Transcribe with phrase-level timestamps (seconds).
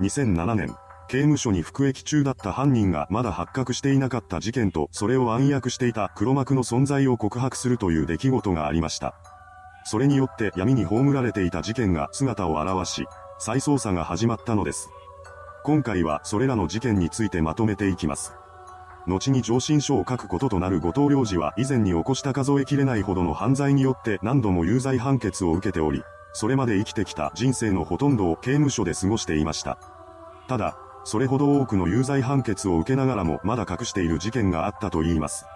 [0.00, 0.74] 2007年、
[1.08, 9.14] 刑務所に服役中だった犯人がまだ発覚していなかった事件とそれを暗躍していた黒幕の存在を告白するという出来事がありました。
[9.84, 13.06] それによって闇に葬られていた事件が姿を現し、
[13.38, 14.88] 再捜査が始まったのです。
[15.64, 18.32] 今回はそれらの事件についてまとめていきます。
[19.06, 26.02] 後に上申書を書くこととなる後藤良二は以前に起こした数えきれないほどの犯罪によって何度も有罪判決を受けており、
[26.32, 29.78] それまで生きてきた人生のほとんどを刑務所で過ごしていました。
[30.48, 35.46] ただ、それほど多くの有罪判決を受けながらもまだ隠している事件があったと言います。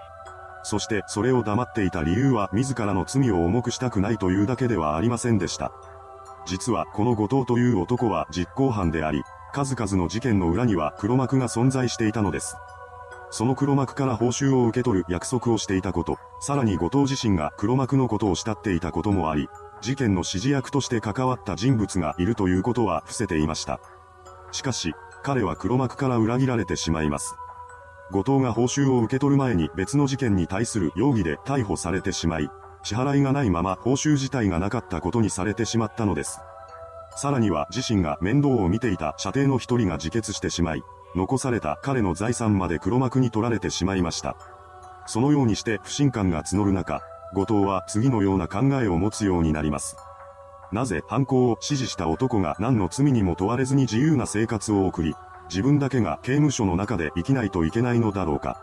[0.63, 5.73] そしてそれを黙っていた理由は自らの罪を重くしたくないというだけではありませんでした。
[6.47, 9.23] 実はこの後藤という男は実行犯であり、
[9.53, 12.57] 数々の事件の裏には黒幕が存在していたのです。
[13.31, 19.49] その黒幕から報酬を受け取る約束をしていたこと、さらに後藤自身が黒幕のことを慕っていたこともあり、
[19.85, 23.81] 事件の指示役として関わった人物がいるということは伏せていました。
[24.51, 27.37] しかし、彼は黒幕から裏切られてしまいます。
[28.11, 32.49] 後藤が報酬を受け取る前に別の事件に対する容疑で逮捕されてしまい、
[32.83, 36.41] 支払いがないまま報酬自体がなかったことにされてしまったのです。
[37.17, 40.83] さらには自身が面倒を見ていた射程の一人が自決してしまい、
[41.15, 44.35] 残された彼の財産まで黒幕に取られてしまいました。
[45.07, 47.03] そのようにして不信感が募る中、
[47.35, 49.97] 後藤は次のような考えを持つようになります。
[50.73, 55.15] なぜ犯行を指示した男が何の罪にも問われずに自由な生活を送り、
[55.51, 58.63] 自分だけが刑務所の中で生きないといけないのだろうか。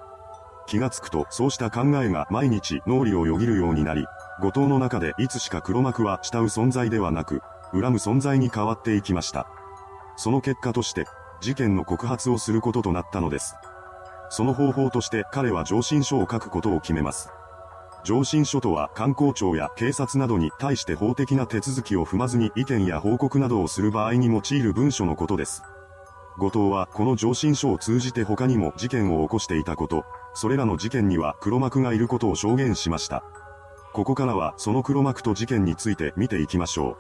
[0.68, 4.08] 気がつくとそうした考えが毎日脳裏をよぎるようになり、
[4.40, 9.48] 後藤の中でいつしか黒幕は慕う存在ではなく、恨む存在に変わっていきました。
[10.16, 11.06] その結果として、
[11.42, 13.56] 事件の告発をすることとなったのです。
[14.30, 17.30] その方法として彼は上申書を書くことを決めます。
[18.04, 25.64] 上申書とは観光庁や警察などに対して法的な手続きを踏まずに意見や報告などをする場合に用いる文書のことです。
[26.38, 33.24] 後藤はこの上申書を通じて他にも事件を起こしていたこと、それらの事件には黒幕がいることを証言しました。
[33.94, 36.98] ここからはその黒幕と事件について見ていきましょ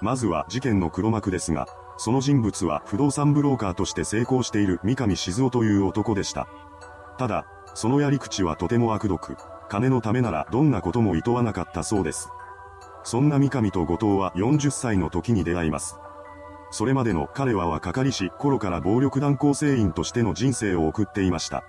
[0.00, 0.04] う。
[0.04, 6.48] まずは事件の黒幕ですが、その人物は不動産ブローカーとして成功している三上静雄という男でした。
[7.18, 9.36] ただ、そのやり口はとても悪毒。
[9.74, 12.28] 金のためならどんなことも厭わなかったそうです。
[13.02, 15.96] そんな三上と後藤は40歳の時に出会います。
[16.70, 21.64] それまでの彼は若かりし頃から暴力団構成員としての人生を送っていました。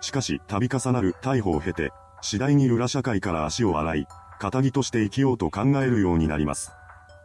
[0.00, 4.06] しかし、度重なる逮捕を経て、次第に裏社会から足を洗い、
[4.38, 6.70] 仇として生きようと考えるようになります。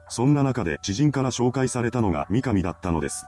[0.09, 3.27] そんな中で知人から紹介されたのが三上だったのです。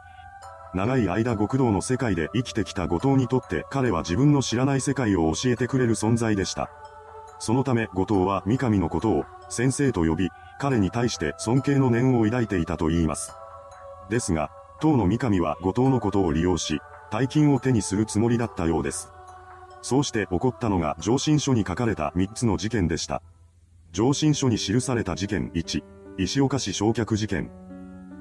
[0.73, 6.69] 長い間極道の世界で生きてきた後藤にとって彼は自分の知らない世界を教えてくれる存在でした。
[7.39, 10.29] そのため後藤は三上のことを先生と呼び、
[10.59, 13.33] 彼に対して尊敬の念を抱いていたと言います。
[14.09, 16.81] ですが、当の三上は後藤のことを利用し、
[17.11, 19.11] 大金を手にするつもりだったようです。
[19.81, 23.21] そうして起こったのが上申書に書かれた3つの事件でした。
[23.91, 25.83] 上申書に記された事件1、
[26.17, 27.49] 石岡市焼却事件。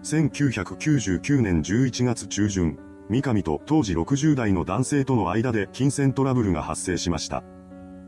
[0.09, 2.79] 1999年11月中旬、
[3.11, 7.45] 三上と当時60代の男性との間で金銭トラブルが発生しました。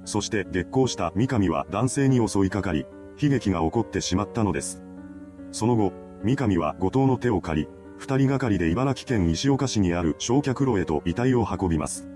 [0.07, 2.87] そして激高した三上は男性に襲いかかり、
[3.21, 4.83] 悲劇が起こってしまったのです。
[5.53, 5.93] その後、
[6.25, 7.69] 三上は後藤の手を借り、
[7.99, 12.09] 二人がかりで茨城県石岡市にある焼却炉へと遺体を運びます。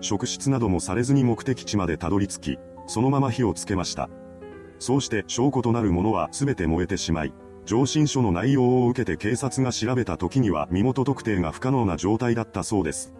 [0.00, 2.58] 職質などもされずに目的地までたどり着き、
[2.88, 4.10] そのまま火をつけました。
[4.80, 7.32] そうして証拠となるものは全て燃えてしまい、
[7.64, 13.14] 上申書の内容を受けて警察が調べた時には身元特定が不可能な状態だったそうです。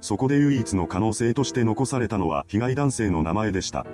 [0.00, 3.86] そこで唯一の可能性として残されたのは被害男性の名前でした。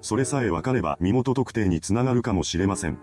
[0.00, 2.98] それさえ分かれば身元特定につながるかもしれません。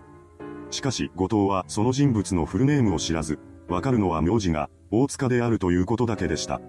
[0.70, 6.60] しかし、後藤はその人物のフルネームを知らず、わかるのは名字が大塚であるということだけでした。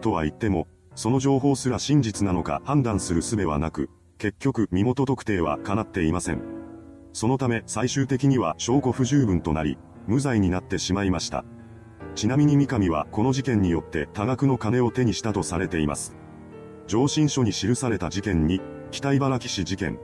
[0.00, 6.53] とは言っても、その情報すら真実なのか判断する術はなく、結局身元特定は叶っていません。
[7.14, 11.44] そのため最終的には証拠不十分となり、無罪になってしまいました。
[12.16, 16.16] ちなみに三上はこの事件によって多額の金を手にしたとされています。
[16.88, 19.98] 上申書に記された事件に、北茨城市事件。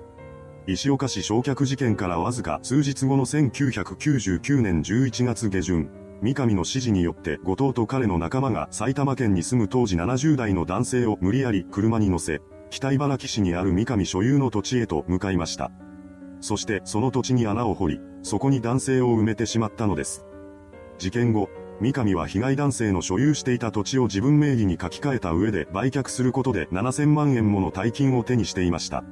[0.69, 5.91] 石岡市焼却事件からわずか数日後の1999年11月下旬、
[6.23, 12.41] 三上の指示によって後藤と彼の仲間が埼玉県に住む当時70代の男性を無理やり車に乗せ、
[12.71, 15.73] 北茨城市にある三上所有の土地へと向かいました。
[16.41, 20.25] そしてその土地に穴を掘り、そこに男性を埋めてしまったのです。
[20.99, 21.49] 事件後、
[21.81, 29.03] 三上は被害男性の所有していた土地を自分名義に書き換えた上で売却することで7000万円もの大金を手にしていました。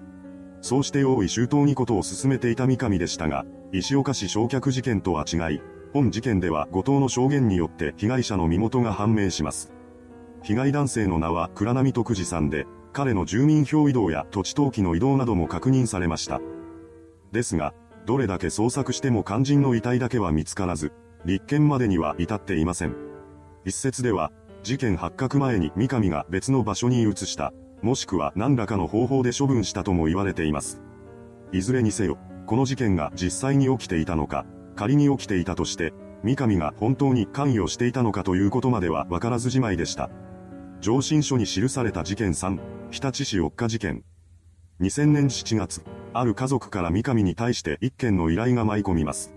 [0.61, 5.63] そうして用意周到にことを進めていた三上でしたが、石岡市焼却事件とは違い、
[5.95, 9.73] 本事件では後藤の証言によって被害者の身元が判明します。
[10.43, 16.41] 被害男性の名は倉波徳次さんで、彼の住民票移動や土地登記の移動なども確認されました。
[17.33, 17.75] ですが、
[18.07, 20.93] どれだけ捜索しても肝心の遺体だけは見つからず、
[21.25, 22.95] 立件までには至っていません。
[23.65, 24.33] 一説では、
[24.63, 27.53] 事件発覚前に三上が別の場所に移した、
[27.83, 30.81] もしくは何らかの方法で処分したとも言われています。
[31.53, 35.93] いずれにせよ、この事件が実際に起きていたのか、仮に起きていたとして、
[36.23, 40.11] 三上が本当に関与していたのかということまでは分からずじまいでした。
[40.81, 42.59] 上申書に記された事件3、
[42.91, 44.03] 日立市四日事件。
[44.81, 45.83] 2000年7月、
[46.15, 49.35] ある家族から三上に対して一件の依頼が舞い込みます。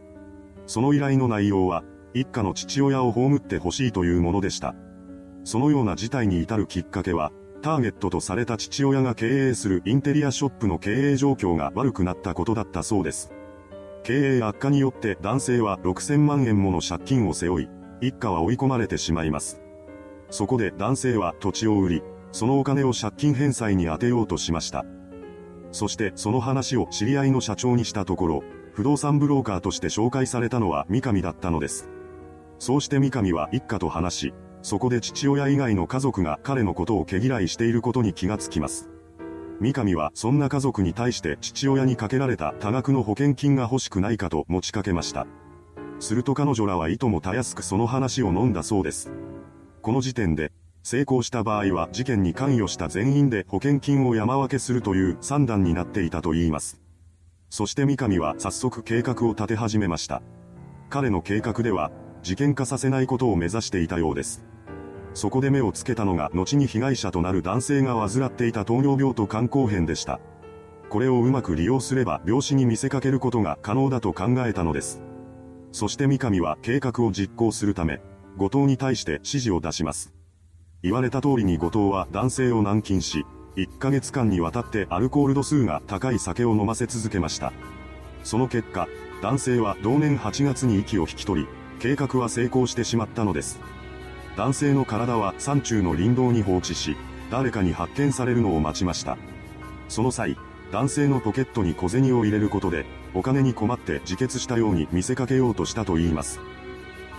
[0.68, 1.84] その依頼の内容は、
[2.14, 4.76] 一家の父親を葬ってほしいというものでした。
[5.44, 7.32] そのような事態に至るきっかけは、
[7.64, 13.32] ターゲットとされた父親が経営するインテリアショップの経営状況が悪くなったことだったそうです。
[14.04, 19.60] 経営悪化によって男性は6000万円もの借金を背負い、一家は追い込まれてしまいます。
[20.30, 24.86] そこで男性は土地を売り、そのお金を借金返済に充てようとしました。
[25.72, 31.90] そしてその話を知り合いの社長にしたところ、不動産ブローカーとして紹介されたのは三上だったのです。
[32.60, 38.90] そうして三上は一家と話し、そこで父親以外の家族が彼のことを毛嫌いしていることに気がつきます。
[39.60, 45.28] 三上はそんな家族に対して父親にかけられた多額の保険金が欲しくないかと持ちかけました。
[46.00, 49.12] すると彼女らはいともたやすくその話を飲んだそうです。
[49.82, 50.52] この時点で、
[50.84, 56.82] 成功した場合は事件に関与した全員で保険金を山分けするという算段になっていたと言います。
[57.50, 60.22] そして三上は早速計画を立て始めました。
[60.90, 61.92] 彼の計画では、
[62.24, 64.46] 事件化させないことを目指していたようです。
[65.14, 70.20] そこで目をつけたのが後に被害者となる男性が患っていた糖尿病と肝硬変でした。
[70.90, 75.02] これをうまく利用すれば病死に見せかけることが可能だと考えたのです。
[75.72, 78.02] そして三上は計画を実行するため、
[78.38, 80.14] 後藤に対して指示を出します。
[80.84, 83.26] 言われた通りに後藤は男性を軟禁し、
[83.56, 87.54] 1ヶ月間にわたってアルコール度数が高い酒を飲ませ続けました。
[88.24, 88.88] その結果、
[89.22, 91.48] 男性は同年8月に息を引き取り、
[91.80, 93.60] 計画は成功してしまったのです。
[94.36, 96.96] 男性の体は山中の林道に放置し、
[97.30, 99.18] 誰かに発見されるのを待ちました。
[99.88, 100.36] その際、
[100.72, 106.40] 男性のポケットに小銭を入れることで、お金に困って自決したように見せかけようとしたと言います。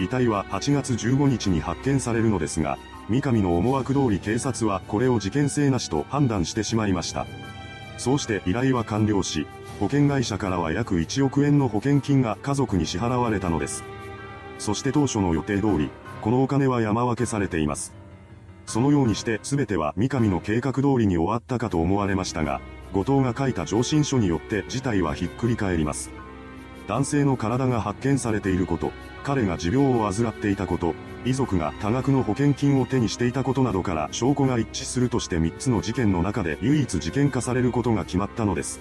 [0.01, 7.27] 遺体は8月15日に発見されるのですが、三上の思惑通り警察はこれを事件性なしと判断してしまいました。
[7.99, 9.47] そうして依頼は完了し、
[9.81, 13.85] 保険会社からは約1億円の保険金が家族に支払われたのです。
[14.59, 15.91] そして当初の予定通り、
[16.21, 17.93] このお金は山分けされています。
[18.67, 22.61] そのようにして全ては三上の計画通りに終わったかと思われましたが、
[22.93, 26.11] 後藤が書いた上申書によって事態はひっくり返ります。
[26.89, 28.93] 男性の体が発見されていること、
[29.23, 30.95] 彼が持病を患っていたこと、
[31.25, 38.81] 遺族が多額の保険金を手にしていたことなどから証拠が一致するとして3つの事件の中で唯一事件化されることが決まったのです。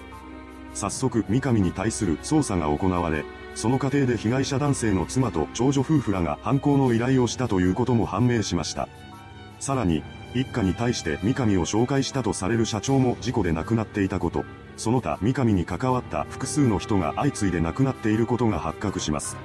[0.73, 8.87] 早速三上に対する捜査が行われ、その過程で被害者男性の妻と長女夫婦らが犯行の依頼をしたということも判明しました。
[9.59, 14.45] さらに、一家に対して三上を紹介したとされる社長も事故で亡くなっていたこと、
[14.81, 19.37] その他三上に関わった複数の人が相次いで亡くなっていることが発覚します。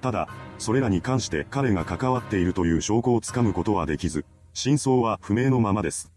[0.00, 4.24] ただ、それらに関して彼が関わっているという証拠をつかむことはできず、
[4.54, 6.10] 真相は不明のままです。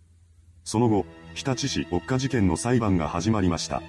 [0.63, 3.83] その後、日立市国家事件の裁判が始まりました。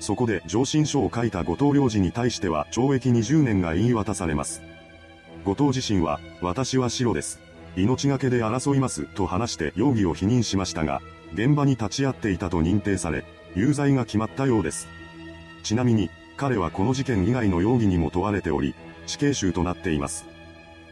[0.00, 4.62] そこで上申書を書いた後藤良二に対しては懲役20年が言い渡されます。
[5.44, 7.38] 後藤自身は、私は白です。
[7.76, 11.00] 命がけで争いますと話して容疑を否認しましたが、
[11.34, 13.24] 現場に立ち会っていたと認定され、
[13.54, 14.88] 有罪が決まったようです。
[15.62, 18.74] ちなみに、彼はこの事件以外の容疑にも問われており、
[19.06, 20.26] 死刑囚となっています。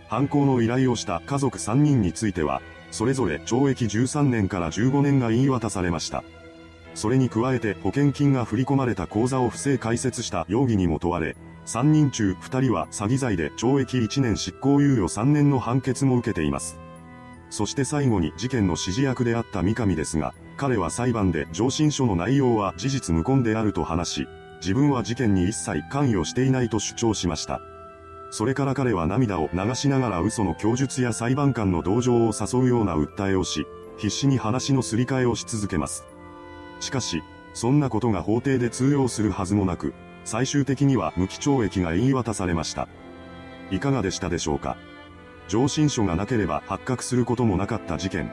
[0.09, 6.25] 犯行の依頼をした家族3人については、それぞれ懲役13年から15年が言い渡されました。
[6.94, 16.78] それに加えて保険金が振り込まれた口座を不正開設した容疑にも問われ、3人中2人は詐欺罪で懲役1年執行猶予3年の判決も受けています。
[17.50, 24.28] そして最後に事件の指示役であった三上ですが、彼は裁判で上申書の内容は事実無根であると話し、
[24.61, 27.61] 自分は事件に一切関与していないと主張しました。
[28.30, 33.66] それから彼は涙を流しながら嘘の供述や裁判官の同情を誘うような訴えをし、
[33.97, 36.04] 必死に話のすり替えをし続けます。
[36.78, 39.92] しかし、そんなことが法廷で通用するはずもなく、
[40.25, 42.87] 最終的には無期懲役が言い渡されました。
[43.73, 44.76] いかがでしたでしょうか？
[45.50, 48.30] 上申書がなければ発覚することもなかった事件。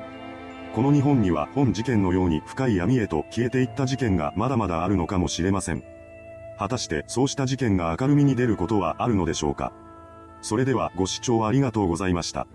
[0.75, 5.83] この日本には本事件のように深い闇へと消えていった事件がまだまだあるのかもしれません。
[6.59, 9.73] 果たしてそうした事件が明るみに出ることはあるのでしょうか
[10.41, 12.45] それではご視聴ありがとうございました。